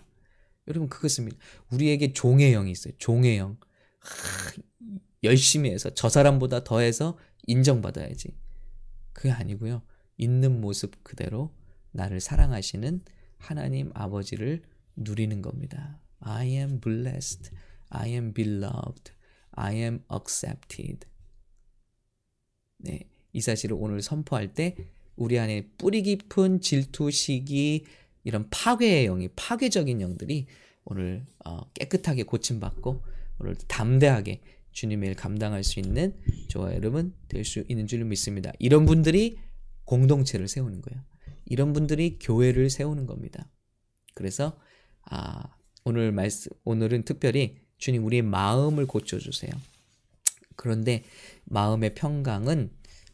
여러분 0.67 0.87
그것입니다. 0.87 1.37
우리에게 1.71 2.13
종의 2.13 2.51
영이 2.51 2.71
있어요. 2.71 2.93
종의 2.99 3.37
영. 3.37 3.57
열심히 5.23 5.71
해서 5.71 5.89
저 5.89 6.09
사람보다 6.09 6.63
더해서 6.63 7.17
인정받아야지. 7.47 8.37
그게 9.13 9.31
아니고요. 9.31 9.81
있는 10.17 10.61
모습 10.61 11.03
그대로 11.03 11.55
나를 11.91 12.19
사랑하시는 12.21 13.01
하나님 13.37 13.91
아버지를 13.93 14.61
누리는 14.95 15.41
겁니다. 15.41 15.99
I 16.19 16.47
am 16.49 16.79
blessed. 16.79 17.51
I 17.89 18.09
am 18.11 18.33
beloved. 18.33 19.11
I 19.51 19.75
am 19.75 20.03
accepted. 20.13 21.07
네. 22.79 23.07
이 23.33 23.41
사실을 23.41 23.77
오늘 23.79 24.01
선포할 24.01 24.53
때 24.53 24.75
우리 25.15 25.39
안에 25.39 25.69
뿌리 25.77 26.03
깊은 26.03 26.61
질투, 26.61 27.11
시기, 27.11 27.85
이런 28.23 28.49
파괴의 28.49 29.05
영이, 29.05 29.29
파괴적인 29.35 30.01
영들이 30.01 30.47
오늘 30.85 31.25
어, 31.45 31.69
깨끗하게 31.73 32.23
고침받고 32.23 33.03
오늘 33.39 33.55
담대하게 33.67 34.41
주님의 34.71 35.09
일 35.09 35.15
감당할 35.15 35.63
수 35.63 35.79
있는 35.79 36.15
저와 36.49 36.73
여러분 36.75 37.13
될 37.27 37.43
수 37.43 37.63
있는 37.67 37.87
줄 37.87 38.03
믿습니다. 38.05 38.51
이런 38.59 38.85
분들이 38.85 39.37
공동체를 39.85 40.47
세우는 40.47 40.81
거예요. 40.81 41.01
이런 41.49 41.73
분들이 41.73 42.19
교회를 42.19 42.69
세우는 42.69 43.05
겁니다. 43.05 43.49
그래서 44.13 44.57
아, 45.03 45.55
오늘 45.85 46.11
말씀 46.11 46.51
오늘은 46.63 47.03
특별히 47.03 47.57
주님 47.77 48.05
우리의 48.05 48.21
마음을 48.23 48.85
고쳐 48.85 49.19
주세요. 49.19 49.51
그런데 50.55 51.03
마음의 51.45 51.95
평강은 51.95 52.71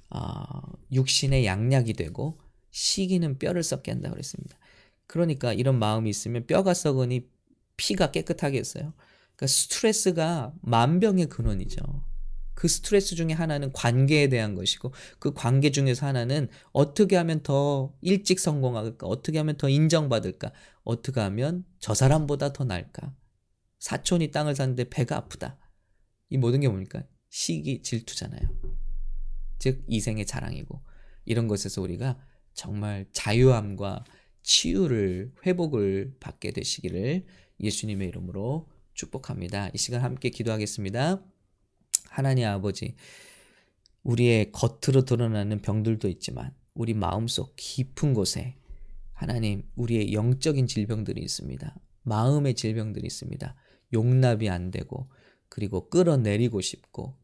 어, 0.10 0.44
육신의 0.92 1.46
양약이 1.46 1.94
되고 1.94 2.40
시기는 2.72 3.38
뼈를 3.38 3.64
썩게 3.64 3.92
한다고 3.92 4.14
그랬습니다. 4.14 4.58
그러니까 5.08 5.54
이런 5.54 5.78
마음이 5.78 6.10
있으면 6.10 6.48
뼈가 6.48 6.74
썩으니 6.74 7.28
피가 7.78 8.12
깨끗하겠어요. 8.12 8.94
그러니까 9.36 9.48
스트레스가 9.48 10.54
만병의 10.62 11.28
근원이죠. 11.28 11.84
그 12.54 12.68
스트레스 12.68 13.16
중에 13.16 13.32
하나는 13.32 13.72
관계에 13.72 14.30
대한 14.30 14.56
것이고 14.56 14.94
그 15.20 15.34
관계 15.34 15.72
중에서 15.72 16.06
하나는 16.06 16.50
어떻게 16.72 17.16
하면 17.16 17.42
더 17.44 17.94
일찍 18.02 18.40
성공할까? 18.40 19.08
어떻게 19.08 19.38
하면 19.40 19.58
더 19.58 19.70
인정받을까? 19.70 20.52
어떻게 20.84 21.20
하면 21.20 21.66
저 21.80 21.94
사람보다 21.94 22.54
더 22.54 22.64
나을까? 22.64 23.16
사촌이 23.80 24.32
땅을 24.32 24.56
샀는데 24.56 24.90
배가 24.90 25.18
아프다. 25.18 25.58
이 26.30 26.38
모든 26.38 26.62
게 26.62 26.68
뭡니까? 26.68 27.04
시기 27.30 27.82
질투잖아요. 27.82 28.42
즉 29.60 29.84
이생의 29.88 30.26
자랑이고 30.26 30.84
이런 31.26 31.48
것에서 31.48 31.82
우리가 31.82 32.20
정말 32.54 33.08
자유함과 33.12 34.04
치유를 34.44 35.34
회복을 35.46 36.16
받게 36.20 36.52
되시기를 36.52 37.26
예수님의 37.60 38.10
이름으로 38.10 38.70
축복합니다. 38.94 39.70
이 39.74 39.78
시간 39.78 40.02
함께 40.02 40.30
기도하겠습니다. 40.30 41.24
하나님 42.14 42.48
아버지, 42.48 42.96
우리의 44.04 44.52
겉으로 44.52 45.06
드러나는 45.06 45.62
병들도 45.62 46.08
있지만 46.10 46.54
우리 46.74 46.94
마음속 46.94 47.54
깊은 47.56 48.14
곳에 48.14 48.56
하나님 49.14 49.64
우리의 49.76 50.14
영적인 50.14 50.68
질병들이 50.68 51.22
있습니다. 51.22 51.76
마음의 52.04 52.56
질병들이 52.56 53.06
있습니다. 53.06 53.56
용납이 53.94 54.50
안 54.50 54.72
되고 54.72 55.10
그리고 55.50 55.90
끌어내리고 55.90 56.62
싶고 56.62 57.16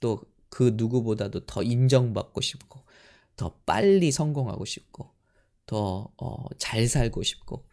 또 0.00 0.32
그 0.52 0.74
누구보다도 0.74 1.46
더 1.46 1.62
인정받고 1.62 2.42
싶고 2.42 2.82
더 3.36 3.56
빨리 3.64 4.12
성공하고 4.12 4.66
싶고 4.66 5.08
더잘 5.64 6.82
어, 6.82 6.86
살고 6.86 7.22
싶고 7.22 7.64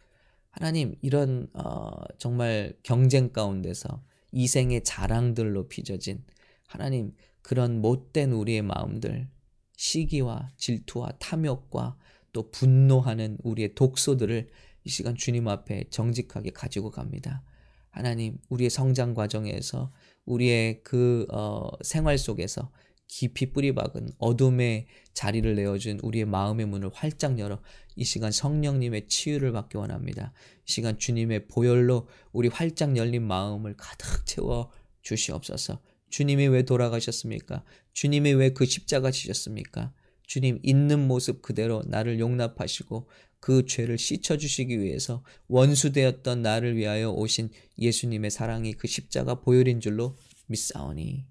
하나님 0.50 0.96
이런 1.02 1.48
어, 1.52 1.90
정말 2.16 2.74
경쟁 2.82 3.34
가운데서 3.34 4.02
이생의 4.32 4.82
자랑들로 4.82 5.68
빚어진 5.68 6.24
하나님 6.70 7.12
그런 7.42 7.80
못된 7.80 8.30
우리의 8.30 8.62
마음들 8.62 9.28
시기와 9.76 10.50
질투와 10.56 11.10
탐욕과 11.18 11.96
또 12.32 12.48
분노하는 12.52 13.38
우리의 13.42 13.74
독소들을 13.74 14.48
이 14.84 14.88
시간 14.88 15.16
주님 15.16 15.48
앞에 15.48 15.88
정직하게 15.90 16.50
가지고 16.50 16.92
갑니다. 16.92 17.42
하나님, 17.90 18.38
우리의 18.50 18.70
성장 18.70 19.14
과정에서 19.14 19.90
우리의 20.26 20.84
그 20.84 21.26
어, 21.32 21.70
생활 21.82 22.18
속에서 22.18 22.70
깊이 23.08 23.52
뿌리박은 23.52 24.10
어둠의 24.18 24.86
자리를 25.12 25.52
내어준 25.56 25.98
우리의 26.04 26.24
마음의 26.26 26.66
문을 26.66 26.90
활짝 26.94 27.40
열어 27.40 27.60
이 27.96 28.04
시간 28.04 28.30
성령님의 28.30 29.08
치유를 29.08 29.50
받기 29.50 29.76
원합니다. 29.76 30.32
이 30.68 30.70
시간 30.70 30.98
주님의 31.00 31.48
보혈로 31.48 32.06
우리 32.30 32.46
활짝 32.46 32.96
열린 32.96 33.26
마음을 33.26 33.74
가득 33.76 34.24
채워 34.24 34.70
주시옵소서. 35.02 35.80
주님이 36.10 36.48
왜 36.48 36.62
돌아가셨습니까? 36.62 37.64
주님이 37.92 38.32
왜 38.34 38.50
그 38.50 38.66
십자가 38.66 39.10
지셨습니까? 39.10 39.92
주님 40.26 40.60
있는 40.62 41.08
모습 41.08 41.42
그대로 41.42 41.82
나를 41.86 42.20
용납하시고 42.20 43.08
그 43.40 43.66
죄를 43.66 43.98
씻어 43.98 44.36
주시기 44.36 44.80
위해서 44.80 45.24
원수 45.48 45.92
되었던 45.92 46.42
나를 46.42 46.76
위하여 46.76 47.10
오신 47.10 47.50
예수님의 47.78 48.30
사랑이 48.30 48.74
그 48.74 48.86
십자가 48.86 49.40
보혈인 49.40 49.80
줄로 49.80 50.16
믿사오니 50.46 51.26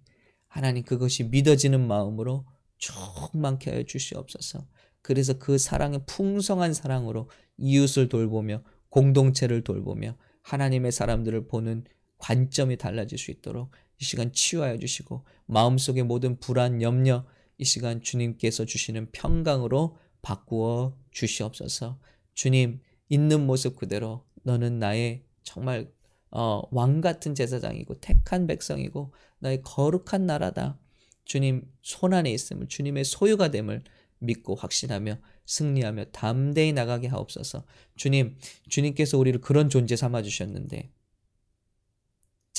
하나님 0.48 0.84
그것이 0.84 1.26
믿어지는 1.26 1.86
마음으로 1.88 2.46
충만케 2.78 3.70
하여 3.72 3.84
주시옵소서. 3.84 4.68
그래서 5.02 5.38
그 5.38 5.58
사랑의 5.58 6.02
풍성한 6.08 6.74
사랑으로 6.74 7.30
이웃을 7.58 8.10
돌보며 8.10 8.64
공동체를 8.90 9.64
돌보며 9.64 10.18
하나님의 10.42 10.92
사람들을 10.92 11.48
보는 11.48 11.86
관점이 12.18 12.78
달라질 12.78 13.18
수 13.18 13.32
있도록 13.32 13.72
이 14.00 14.06
시간 14.06 14.32
치유하여 14.32 14.78
주시고 14.78 15.26
마음속의 15.46 16.04
모든 16.04 16.40
불안, 16.40 16.82
염려 16.82 17.26
이 17.58 17.66
시간 17.66 18.02
주님께서 18.02 18.66
주시는 18.66 19.12
평강으로 19.12 19.98
바꾸어 20.22 20.98
주시옵소서. 21.12 22.00
주님 22.34 22.82
있는 23.10 23.46
모습 23.46 23.76
그대로 23.76 24.26
너는 24.44 24.80
나의 24.80 25.24
정말 25.44 25.92
어, 26.32 26.62
왕 26.72 27.02
같은 27.02 27.36
제사장이고 27.36 28.00
택한 28.00 28.48
백성이고 28.48 29.14
나의 29.40 29.62
거룩한 29.64 30.26
나라다. 30.26 30.80
주님 31.26 31.64
손 31.82 32.14
안에 32.14 32.32
있음을 32.32 32.68
주님의 32.68 33.04
소유가 33.04 33.52
됨을 33.52 33.84
믿고 34.20 34.56
확신하며 34.56 35.18
승리하며 35.46 36.06
담대히 36.12 36.74
나가게 36.74 37.08
하옵소서. 37.08 37.66
주님, 37.96 38.38
주님께서 38.70 39.18
우리를 39.18 39.42
그런 39.42 39.70
존재 39.70 39.96
삼아 39.96 40.22
주셨는데 40.22 40.92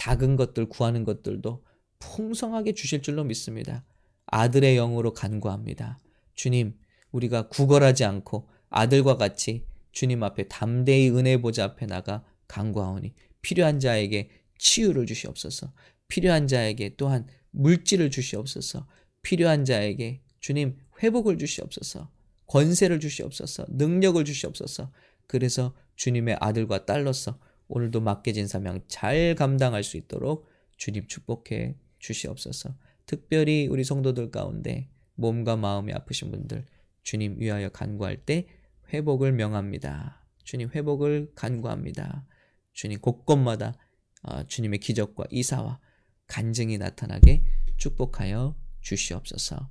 작은 0.00 0.36
것들 0.36 0.66
구하는 0.70 1.04
것들도 1.04 1.62
풍성하게 1.98 2.72
주실 2.72 3.02
줄로 3.02 3.22
믿습니다. 3.22 3.84
아들의 4.28 4.76
영으로 4.76 5.12
간구합니다. 5.12 5.98
주님, 6.32 6.74
우리가 7.12 7.48
구걸하지 7.48 8.06
않고 8.06 8.48
아들과 8.70 9.18
같이 9.18 9.66
주님 9.92 10.22
앞에 10.22 10.48
담대히 10.48 11.10
은혜 11.10 11.36
보좌 11.36 11.64
앞에 11.64 11.84
나가 11.84 12.24
간구하오니 12.48 13.12
필요한 13.42 13.78
자에게 13.78 14.30
치유를 14.56 15.04
주시옵소서. 15.04 15.74
필요한 16.08 16.46
자에게 16.46 16.94
또한 16.96 17.26
물질을 17.50 18.10
주시옵소서. 18.10 18.86
필요한 19.20 19.66
자에게 19.66 20.22
주님 20.40 20.78
회복을 21.02 21.36
주시옵소서. 21.36 22.10
권세를 22.46 23.00
주시옵소서. 23.00 23.66
능력을 23.68 24.24
주시옵소서. 24.24 24.90
그래서 25.26 25.74
주님의 25.96 26.38
아들과 26.40 26.86
딸로서 26.86 27.38
오늘도 27.70 28.00
맡겨진 28.00 28.46
사명 28.46 28.80
잘 28.88 29.35
감당할 29.35 29.83
수 29.85 29.96
있도록 29.96 30.48
주님 30.76 31.06
축복해 31.06 31.76
주시옵소서. 31.98 32.74
특별히 33.06 33.68
우리 33.68 33.85
성도들 33.85 34.30
가운데 34.30 34.88
몸과 35.14 35.56
마음이 35.56 35.92
아프신 35.92 36.30
분들 36.30 36.66
주님 37.02 37.37
위하여 37.38 37.68
간구할 37.68 38.24
때 38.24 38.46
회복을 38.92 39.33
명합니다. 39.33 40.24
주님 40.44 40.70
회복을 40.70 41.33
간구합니다. 41.35 42.26
주님 42.72 43.00
곳곳마다 43.00 43.76
어, 44.22 44.42
주님의 44.44 44.80
기적과 44.80 45.24
이사와 45.30 45.80
간증이 46.26 46.78
나타나게 46.78 47.42
축복하여 47.76 48.56
주시옵소서. 48.80 49.70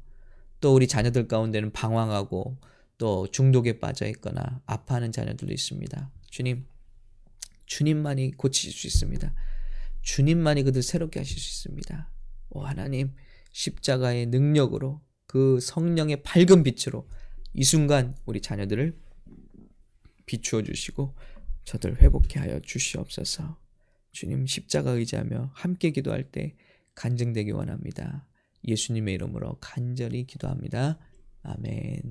또 0.62 0.74
우리 0.74 0.88
자녀들 0.88 1.28
가운데는 1.28 1.72
방황하고 1.72 2.58
또 2.98 3.28
중독에 3.32 3.80
빠져 3.80 4.08
있거나 4.08 4.62
아파하는 4.66 5.12
자녀들도 5.12 5.54
있습니다. 5.54 6.12
주님, 6.30 6.66
주님만이 7.70 8.32
고치실 8.32 8.74
수 8.74 8.88
있습니다. 8.88 9.34
주님만이 10.02 10.64
그들 10.64 10.84
새롭게 10.84 11.20
하실 11.20 11.40
수 11.40 11.68
있습니다. 11.68 12.12
오 12.50 12.62
하나님, 12.62 13.14
십자가의 13.52 14.26
능력으로 14.26 15.02
그 15.28 15.60
성령의 15.62 16.24
밝은 16.24 16.64
빛으로 16.64 17.08
이 17.54 17.64
순간 17.64 18.16
우리 18.26 18.42
자녀들을 18.42 19.00
비추어 20.26 20.64
주시고 20.64 21.16
저들 21.64 22.02
회복해 22.02 22.40
하여 22.40 22.60
주시옵소서. 22.60 23.60
주님 24.12 24.48
십자가 24.48 24.92
의지하며 24.92 25.52
함께 25.54 25.92
기도할 25.92 26.24
때 26.32 26.56
간증되기 26.96 27.52
원합니다. 27.52 28.28
예수님의 28.68 29.14
이름으로 29.14 29.60
간절히 29.62 30.26
기도합니다. 30.26 30.98
아멘. 31.44 32.02